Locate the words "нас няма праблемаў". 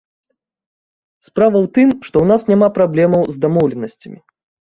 2.33-3.23